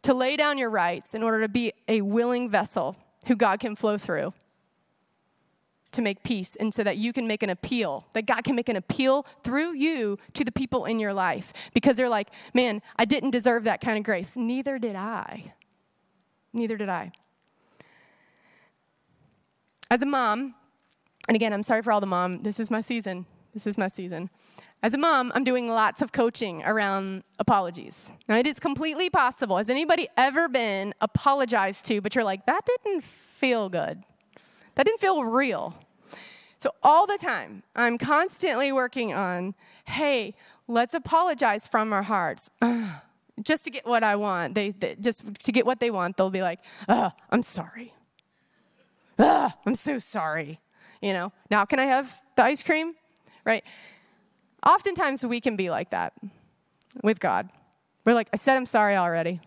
[0.03, 2.97] to lay down your rights in order to be a willing vessel
[3.29, 4.35] who God can flow through
[5.93, 8.69] to make peace and so that you can make an appeal, that God can make
[8.69, 13.05] an appeal through you to the people in your life because they're like, man, I
[13.05, 14.37] didn't deserve that kind of grace.
[14.37, 15.55] Neither did I.
[16.53, 17.13] Neither did I.
[19.91, 20.55] As a mom,
[21.29, 23.27] and again, I'm sorry for all the mom, this is my season.
[23.53, 24.31] This is my season.
[24.83, 28.11] As a mom, I'm doing lots of coaching around apologies.
[28.29, 29.59] Now, it is completely possible.
[29.59, 34.03] Has anybody ever been apologized to, but you're like, that didn't feel good?
[34.75, 35.75] That didn't feel real.
[36.59, 39.55] So, all the time, I'm constantly working on,
[39.87, 40.35] hey,
[40.69, 42.51] let's apologize from our hearts.
[43.43, 44.55] just to get what I want.
[44.55, 47.95] They, they, just to get what they want, they'll be like, I'm sorry.
[49.19, 50.61] I'm so sorry.
[51.01, 52.93] You know, now can I have the ice cream?
[53.45, 53.65] Right?
[54.65, 56.13] Oftentimes we can be like that
[57.03, 57.49] with God.
[58.05, 59.41] We're like, I said I'm sorry already.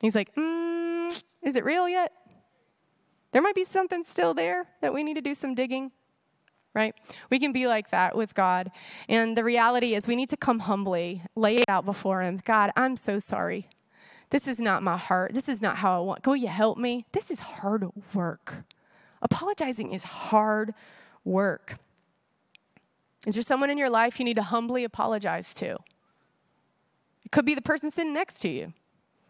[0.00, 2.12] He's like, mm, is it real yet?
[3.32, 5.92] There might be something still there that we need to do some digging,
[6.74, 6.94] right?
[7.30, 8.70] We can be like that with God.
[9.08, 12.40] And the reality is, we need to come humbly, lay it out before Him.
[12.44, 13.68] God, I'm so sorry.
[14.30, 15.34] This is not my heart.
[15.34, 16.26] This is not how I want.
[16.26, 17.04] Will you help me?
[17.12, 18.64] This is hard work.
[19.22, 20.72] Apologizing is hard
[21.24, 21.78] work.
[23.26, 25.76] Is there someone in your life you need to humbly apologize to?
[27.24, 28.72] It could be the person sitting next to you,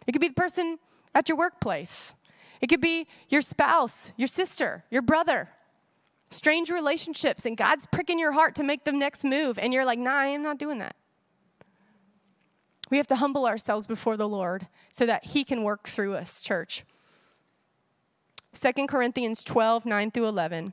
[0.06, 0.78] it could be the person
[1.14, 2.14] at your workplace,
[2.60, 5.48] it could be your spouse, your sister, your brother.
[6.30, 9.98] Strange relationships, and God's pricking your heart to make the next move, and you're like,
[9.98, 10.94] nah, I am not doing that.
[12.88, 16.40] We have to humble ourselves before the Lord so that He can work through us,
[16.40, 16.84] church.
[18.52, 20.72] 2 Corinthians 12, 9 through 11.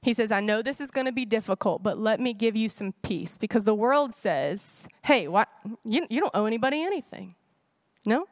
[0.00, 2.68] He says, I know this is going to be difficult, but let me give you
[2.68, 5.48] some peace because the world says, hey, what?
[5.84, 7.34] You, you don't owe anybody anything.
[8.06, 8.26] No?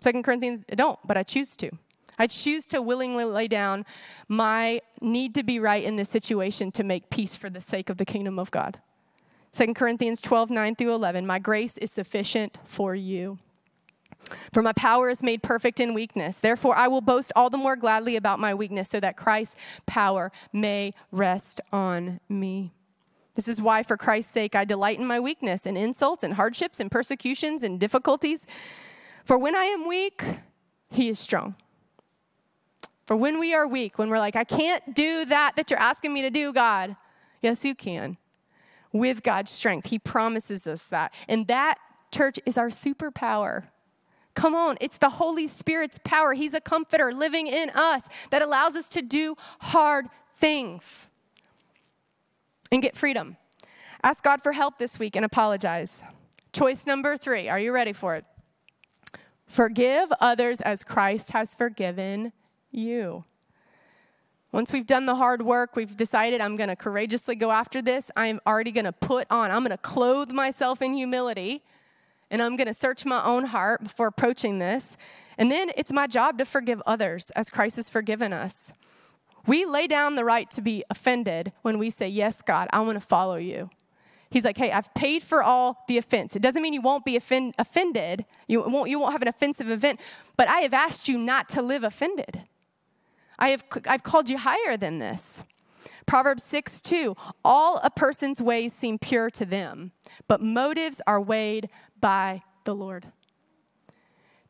[0.00, 1.70] Second Corinthians, I don't, but I choose to.
[2.18, 3.86] I choose to willingly lay down
[4.28, 7.96] my need to be right in this situation to make peace for the sake of
[7.96, 8.78] the kingdom of God.
[9.52, 11.26] 2 Corinthians 12, 9 through 11.
[11.26, 13.38] My grace is sufficient for you.
[14.52, 16.38] For my power is made perfect in weakness.
[16.38, 20.30] Therefore, I will boast all the more gladly about my weakness, so that Christ's power
[20.52, 22.72] may rest on me.
[23.34, 26.80] This is why, for Christ's sake, I delight in my weakness and insults and hardships
[26.80, 28.46] and persecutions and difficulties.
[29.30, 30.24] For when I am weak,
[30.90, 31.54] he is strong.
[33.06, 36.12] For when we are weak, when we're like, I can't do that that you're asking
[36.12, 36.96] me to do, God,
[37.40, 38.16] yes, you can.
[38.92, 41.14] With God's strength, He promises us that.
[41.28, 41.76] And that,
[42.10, 43.66] church, is our superpower.
[44.34, 46.32] Come on, it's the Holy Spirit's power.
[46.32, 51.08] He's a comforter living in us that allows us to do hard things
[52.72, 53.36] and get freedom.
[54.02, 56.02] Ask God for help this week and apologize.
[56.52, 57.48] Choice number three.
[57.48, 58.24] Are you ready for it?
[59.50, 62.32] Forgive others as Christ has forgiven
[62.70, 63.24] you.
[64.52, 68.12] Once we've done the hard work, we've decided I'm going to courageously go after this.
[68.16, 71.64] I'm already going to put on, I'm going to clothe myself in humility
[72.30, 74.96] and I'm going to search my own heart before approaching this.
[75.36, 78.72] And then it's my job to forgive others as Christ has forgiven us.
[79.48, 83.00] We lay down the right to be offended when we say, Yes, God, I want
[83.00, 83.70] to follow you.
[84.30, 86.36] He's like, Hey, I've paid for all the offense.
[86.36, 89.70] It doesn't mean you won't be offend- offended, you won't, you won't have an offensive
[89.70, 90.00] event,
[90.36, 92.42] but I have asked you not to live offended.
[93.38, 95.42] I have, I've called you higher than this.
[96.06, 99.92] Proverbs 6 2 All a person's ways seem pure to them,
[100.28, 101.68] but motives are weighed
[102.00, 103.06] by the Lord.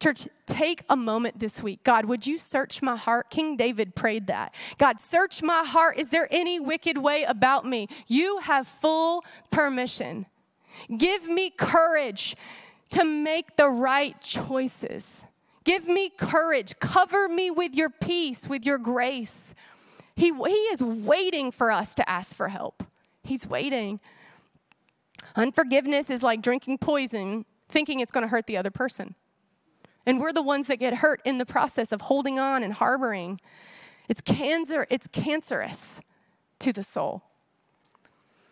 [0.01, 1.84] Church, take a moment this week.
[1.84, 3.28] God, would you search my heart?
[3.28, 4.55] King David prayed that.
[4.78, 5.98] God, search my heart.
[5.98, 7.86] Is there any wicked way about me?
[8.07, 10.24] You have full permission.
[10.96, 12.34] Give me courage
[12.90, 15.24] to make the right choices.
[15.64, 16.78] Give me courage.
[16.80, 19.55] Cover me with your peace, with your grace.
[20.16, 22.82] He, he is waiting for us to ask for help.
[23.22, 24.01] He's waiting.
[25.36, 29.14] Unforgiveness is like drinking poison thinking it's going to hurt the other person.
[30.07, 33.40] And we're the ones that get hurt in the process of holding on and harboring.
[34.09, 36.01] It's cancer, it's cancerous
[36.61, 37.22] to the soul.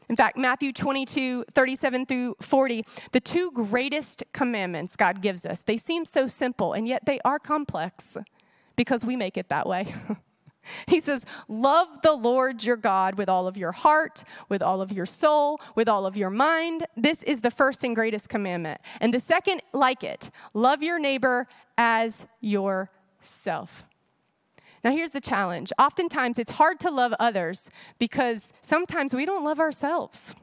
[0.08, 5.76] In fact, Matthew 22, 37 through 40, the two greatest commandments God gives us, they
[5.76, 8.16] seem so simple, and yet they are complex
[8.74, 9.94] because we make it that way.
[10.86, 14.92] he says, Love the Lord your God with all of your heart, with all of
[14.92, 16.86] your soul, with all of your mind.
[16.96, 18.80] This is the first and greatest commandment.
[19.00, 21.46] And the second, like it, love your neighbor
[21.76, 23.84] as yourself.
[24.84, 25.72] Now, here's the challenge.
[25.78, 30.34] Oftentimes, it's hard to love others because sometimes we don't love ourselves.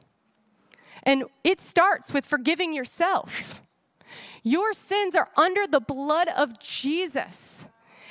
[1.02, 3.62] And it starts with forgiving yourself.
[4.42, 7.66] Your sins are under the blood of Jesus.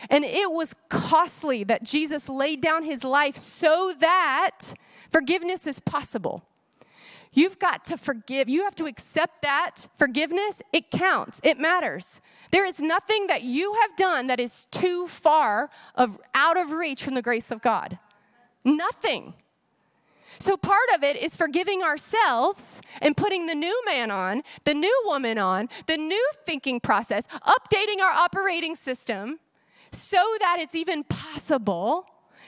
[0.10, 4.74] And it was costly that Jesus laid down his life so that
[5.12, 6.44] forgiveness is possible.
[7.34, 8.48] You've got to forgive.
[8.48, 10.62] You have to accept that forgiveness.
[10.72, 12.22] It counts, it matters.
[12.52, 17.04] There is nothing that you have done that is too far of out of reach
[17.04, 18.00] from the grace of God.
[18.64, 19.34] Nothing.
[20.40, 25.04] So part of it is forgiving ourselves and putting the new man on, the new
[25.06, 29.40] woman on, the new thinking process, updating our operating system
[29.96, 32.06] so that it's even possible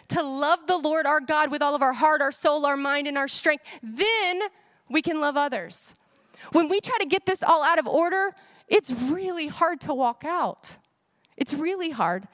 [0.09, 3.07] to love the Lord our God with all of our heart, our soul, our mind,
[3.07, 3.63] and our strength.
[3.81, 4.41] Then
[4.89, 5.95] we can love others.
[6.51, 8.35] When we try to get this all out of order,
[8.67, 10.77] it's really hard to walk out.
[11.35, 12.27] It's really hard.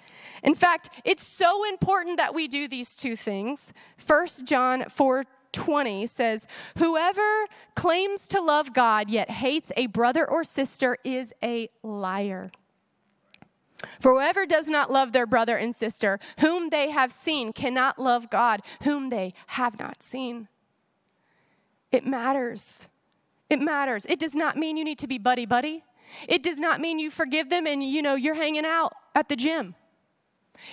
[0.44, 3.74] In fact, it's so important that we do these two things.
[4.06, 6.48] 1 John 4 20 says,
[6.80, 7.46] Whoever
[7.76, 12.52] claims to love God yet hates a brother or sister is a liar.
[14.04, 18.30] For whoever does not love their brother and sister, whom they have seen, cannot love
[18.30, 20.50] God, whom they have not seen.
[21.90, 22.90] It matters.
[23.50, 24.06] It matters.
[24.10, 25.86] It does not mean you need to be buddy buddy.
[26.28, 29.38] It does not mean you forgive them and you know you're hanging out at the
[29.38, 29.74] gym.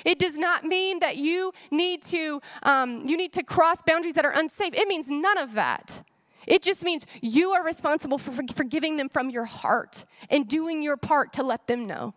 [0.05, 4.25] It does not mean that you need to um, you need to cross boundaries that
[4.25, 4.75] are unsafe.
[4.75, 6.03] It means none of that.
[6.49, 10.97] It just means you are responsible for forgiving them from your heart and doing your
[10.97, 12.15] part to let them know.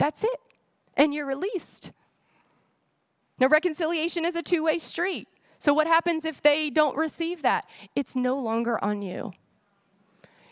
[0.00, 0.40] That's it.
[0.96, 1.92] And you're released.
[3.38, 5.28] Now, reconciliation is a two way street.
[5.58, 7.66] So, what happens if they don't receive that?
[7.94, 9.32] It's no longer on you.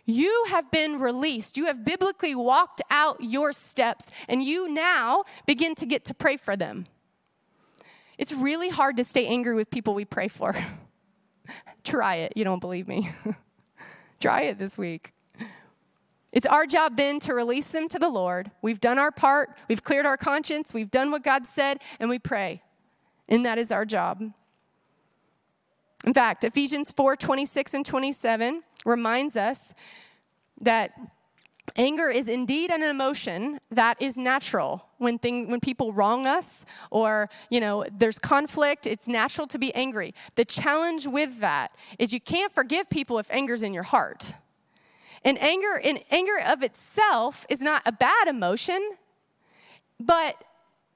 [0.04, 1.56] You have been released.
[1.56, 6.36] You have biblically walked out your steps, and you now begin to get to pray
[6.36, 6.86] for them.
[8.18, 10.54] It's really hard to stay angry with people we pray for.
[11.84, 12.34] Try it.
[12.36, 13.10] You don't believe me.
[14.20, 15.14] Try it this week.
[16.32, 18.50] It's our job then to release them to the Lord.
[18.60, 22.18] We've done our part, we've cleared our conscience, we've done what God said, and we
[22.18, 22.62] pray.
[23.28, 24.32] And that is our job.
[26.04, 29.74] In fact, Ephesians 4 26 and 27 reminds us
[30.60, 30.92] that
[31.76, 37.28] anger is indeed an emotion that is natural when thing, when people wrong us or
[37.50, 42.20] you know there's conflict it's natural to be angry the challenge with that is you
[42.20, 44.34] can't forgive people if anger's in your heart
[45.24, 48.96] and anger and anger of itself is not a bad emotion
[50.00, 50.44] but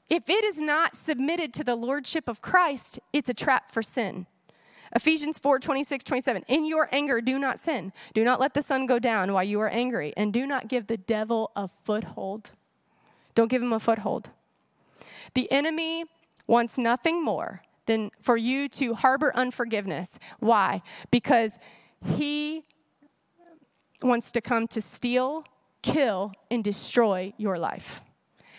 [0.09, 4.27] if it is not submitted to the lordship of christ it's a trap for sin
[4.95, 6.45] Ephesians 4 26, 27.
[6.49, 7.93] In your anger, do not sin.
[8.13, 10.87] Do not let the sun go down while you are angry, and do not give
[10.87, 12.51] the devil a foothold.
[13.35, 14.31] Don't give him a foothold.
[15.35, 16.05] The enemy
[16.47, 20.19] wants nothing more than for you to harbor unforgiveness.
[20.39, 20.83] Why?
[21.11, 21.59] Because
[22.05, 22.65] he
[24.03, 25.45] wants to come to steal,
[25.83, 28.03] kill, and destroy your life.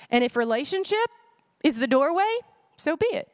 [0.09, 1.09] And if relationship
[1.63, 2.37] is the doorway,
[2.77, 3.29] so be it.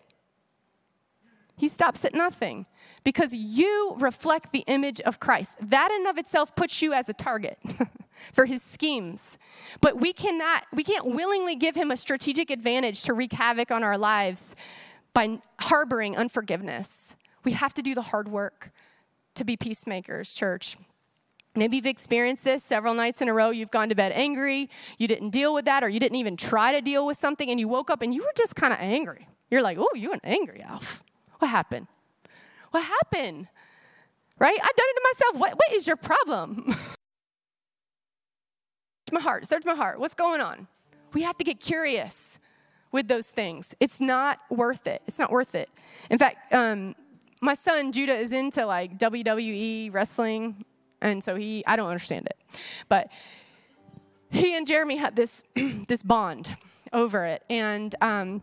[1.60, 2.68] He stops at nothing
[3.04, 5.58] because you reflect the image of Christ.
[5.62, 7.60] That in of itself puts you as a target
[8.34, 9.38] for his schemes.
[9.82, 13.84] But we cannot we can't willingly give him a strategic advantage to wreak havoc on
[13.84, 14.56] our lives
[15.14, 17.18] by harboring unforgiveness.
[17.44, 18.72] We have to do the hard work
[19.36, 20.78] to be peacemakers, church.
[21.56, 23.50] Maybe you've experienced this several nights in a row.
[23.50, 26.72] You've gone to bed angry, you didn't deal with that, or you didn't even try
[26.72, 29.28] to deal with something, and you woke up and you were just kind of angry.
[29.50, 31.04] You're like, oh, you an angry elf.
[31.40, 31.88] What happened?
[32.72, 33.48] What happened?
[34.38, 34.58] Right?
[34.62, 35.36] I've done it to myself.
[35.42, 36.76] What, what is your problem?
[39.12, 40.00] my heart, search my heart.
[40.00, 40.68] What's going on?
[41.14, 42.40] We have to get curious
[42.92, 43.74] with those things.
[43.80, 45.02] It's not worth it.
[45.08, 45.70] It's not worth it.
[46.10, 46.96] In fact, um,
[47.42, 50.66] my son Judah is into like WWE wrestling,
[51.02, 52.38] and so he I don't understand it,
[52.88, 53.12] but
[54.30, 55.44] he and Jeremy had this
[55.88, 56.56] this bond
[56.94, 58.42] over it, and um,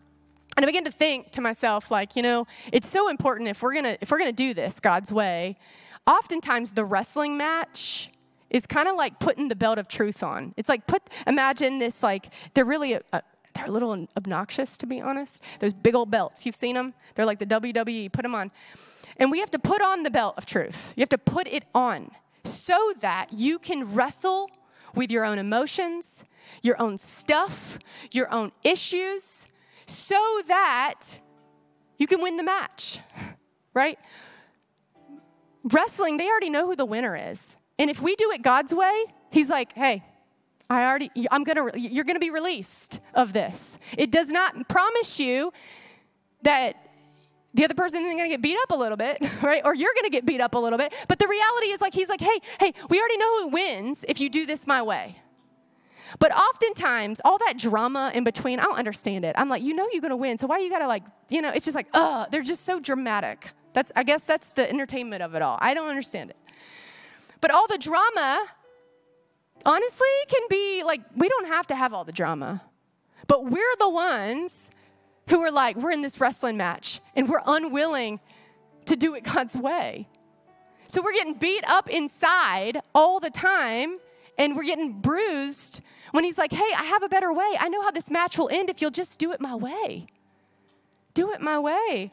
[0.57, 3.75] and I began to think to myself, like, you know, it's so important if we're
[3.75, 5.59] gonna if we're gonna do this God's way.
[6.07, 8.11] Oftentimes, the wrestling match
[8.49, 10.55] is kind of like putting the belt of truth on.
[10.57, 13.23] It's like put imagine this like they're really a, a,
[13.55, 15.43] they're a little obnoxious to be honest.
[15.61, 16.95] Those big old belts, you've seen them?
[17.15, 18.11] They're like the WWE.
[18.13, 18.51] Put them on.
[19.19, 20.93] And we have to put on the belt of truth.
[20.97, 22.11] You have to put it on
[22.47, 24.51] so that you can wrestle
[24.95, 26.25] with your own emotions,
[26.63, 27.79] your own stuff,
[28.11, 29.47] your own issues,
[29.87, 31.21] so that
[31.99, 33.01] you can win the match,
[33.75, 33.99] right?
[35.65, 37.57] Wrestling, they already know who the winner is.
[37.79, 40.03] And if we do it God's way, He's like, hey,
[40.71, 43.79] I already, I'm gonna, you're gonna be released of this.
[43.97, 45.53] It does not promise you
[46.43, 46.86] that
[47.57, 49.63] the other person is gonna get beat up a little bit, right?
[49.65, 50.95] Or you're gonna get beat up a little bit.
[51.09, 54.21] But the reality is like, he's like, hey, hey, we already know who wins if
[54.21, 55.17] you do this my way.
[56.19, 59.35] But oftentimes, all that drama in between, I don't understand it.
[59.39, 61.65] I'm like, you know, you're gonna win, so why you gotta like, you know, it's
[61.65, 63.51] just like, ugh, they're just so dramatic.
[63.73, 65.59] That's, I guess that's the entertainment of it all.
[65.61, 66.37] I don't understand it.
[67.41, 68.47] But all the drama,
[69.65, 72.63] honestly, can be like, we don't have to have all the drama.
[73.27, 74.71] But we're the ones
[75.29, 78.21] who are like, we're in this wrestling match and we're unwilling
[78.87, 80.09] to do it God's way.
[80.89, 83.99] So we're getting beat up inside all the time
[84.39, 85.81] and we're getting bruised
[86.13, 87.57] when he's like, hey, I have a better way.
[87.59, 90.07] I know how this match will end if you'll just do it my way.
[91.15, 92.13] Do it my way.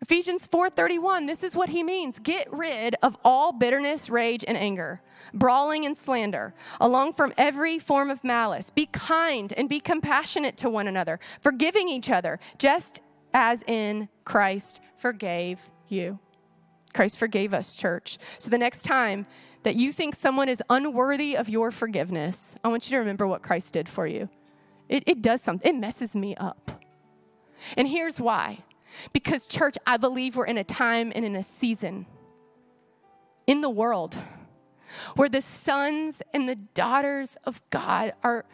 [0.00, 2.18] Ephesians 4:31 this is what he means.
[2.18, 5.00] Get rid of all bitterness rage and anger
[5.32, 8.70] brawling and slander along from every form of malice.
[8.70, 13.00] Be kind and be compassionate to one another forgiving each other just
[13.32, 16.18] as in Christ forgave you.
[16.92, 18.18] Christ forgave us church.
[18.38, 19.26] So the next time
[19.62, 23.42] that you think someone is unworthy of your forgiveness I want you to remember what
[23.42, 24.28] Christ did for you.
[24.88, 25.76] It, it does something.
[25.76, 26.82] It messes me up.
[27.76, 28.58] And here's why
[29.12, 32.06] because, church, I believe we're in a time and in a season
[33.46, 34.16] in the world
[35.16, 38.44] where the sons and the daughters of God are,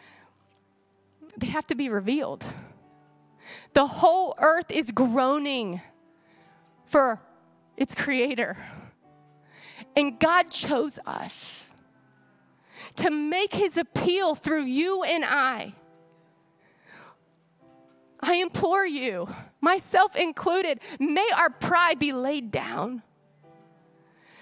[1.37, 2.45] they have to be revealed.
[3.73, 5.81] The whole earth is groaning
[6.85, 7.21] for
[7.77, 8.57] its creator.
[9.95, 11.67] And God chose us
[12.97, 15.73] to make his appeal through you and I.
[18.23, 19.27] I implore you,
[19.61, 23.01] myself included, may our pride be laid down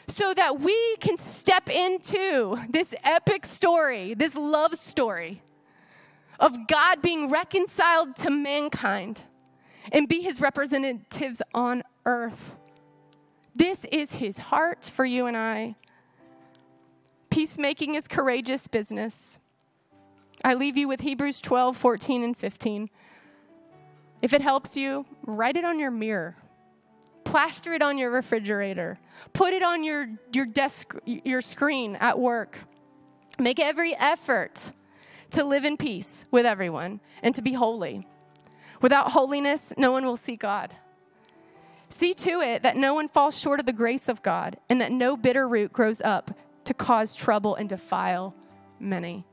[0.07, 5.41] so that we can step into this epic story, this love story
[6.39, 9.21] of God being reconciled to mankind
[9.91, 12.55] and be his representatives on earth.
[13.55, 15.75] This is his heart for you and I.
[17.29, 19.39] Peacemaking is courageous business.
[20.43, 22.89] I leave you with Hebrews 12, 14, and 15.
[24.21, 26.35] If it helps you, write it on your mirror.
[27.23, 28.99] Plaster it on your refrigerator.
[29.33, 32.57] Put it on your, your desk, your screen at work.
[33.37, 34.71] Make every effort
[35.31, 38.07] to live in peace with everyone and to be holy.
[38.81, 40.75] Without holiness, no one will see God.
[41.89, 44.91] See to it that no one falls short of the grace of God and that
[44.91, 46.31] no bitter root grows up
[46.65, 48.35] to cause trouble and defile
[48.79, 49.25] many.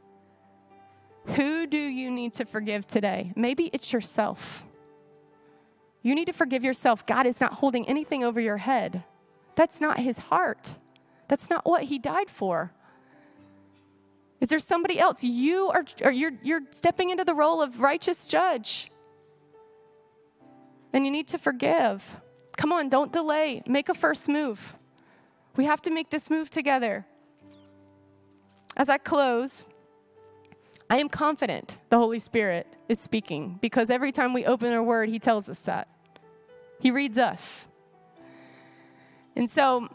[1.34, 3.32] Who do you need to forgive today?
[3.34, 4.65] Maybe it's yourself.
[6.06, 7.04] You need to forgive yourself.
[7.04, 9.02] God is not holding anything over your head.
[9.56, 10.78] That's not his heart.
[11.26, 12.70] That's not what he died for.
[14.40, 15.24] Is there somebody else?
[15.24, 18.88] You are, or you're, you're stepping into the role of righteous judge.
[20.92, 22.14] And you need to forgive.
[22.56, 23.64] Come on, don't delay.
[23.66, 24.76] Make a first move.
[25.56, 27.04] We have to make this move together.
[28.76, 29.64] As I close,
[30.88, 35.08] I am confident the Holy Spirit is speaking because every time we open our word,
[35.08, 35.90] He tells us that.
[36.80, 37.68] He reads us.
[39.34, 39.88] And so,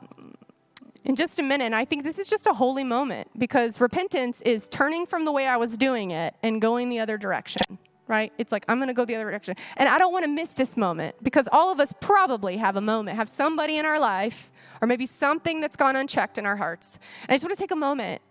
[1.04, 4.70] in just a minute, I think this is just a holy moment because repentance is
[4.70, 8.32] turning from the way I was doing it and going the other direction, right?
[8.38, 9.56] It's like, I'm going to go the other direction.
[9.78, 12.82] And I don't want to miss this moment because all of us probably have a
[12.82, 17.00] moment, have somebody in our life, or maybe something that's gone unchecked in our hearts.
[17.24, 18.22] And I just want to take a moment,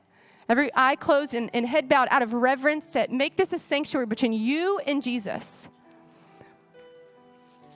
[0.49, 4.07] every eye closed and, and head bowed out of reverence to make this a sanctuary
[4.07, 5.71] between you and Jesus.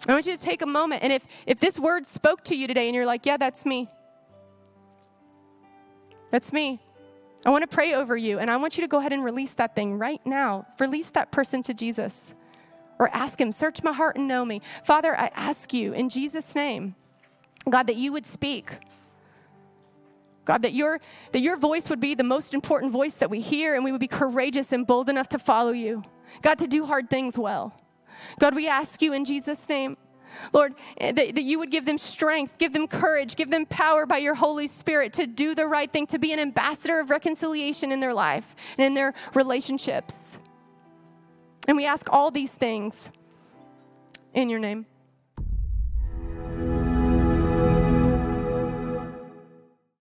[0.06, 1.02] I want you to take a moment.
[1.02, 3.88] And if, if this word spoke to you today and you're like, yeah, that's me,
[6.30, 6.80] that's me.
[7.46, 8.38] I want to pray over you.
[8.38, 10.66] And I want you to go ahead and release that thing right now.
[10.80, 12.34] Release that person to Jesus.
[12.98, 14.62] Or ask him, search my heart and know me.
[14.84, 16.94] Father, I ask you in Jesus' name,
[17.68, 18.70] God, that you would speak.
[20.44, 21.00] God, that your,
[21.32, 24.00] that your voice would be the most important voice that we hear, and we would
[24.00, 26.02] be courageous and bold enough to follow you.
[26.42, 27.74] God, to do hard things well.
[28.38, 29.96] God, we ask you in Jesus' name,
[30.52, 34.06] Lord, eh, that, that you would give them strength, give them courage, give them power
[34.06, 37.92] by your Holy Spirit to do the right thing, to be an ambassador of reconciliation
[37.92, 40.38] in their life and in their relationships.
[41.66, 43.10] And we ask all these things
[44.32, 44.86] in your name.